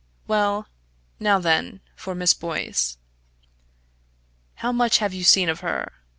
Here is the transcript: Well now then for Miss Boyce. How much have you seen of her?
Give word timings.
Well 0.25 0.67
now 1.19 1.37
then 1.37 1.79
for 1.95 2.15
Miss 2.15 2.33
Boyce. 2.33 2.97
How 4.55 4.71
much 4.71 4.97
have 4.97 5.13
you 5.13 5.23
seen 5.23 5.47
of 5.47 5.59
her? 5.59 5.91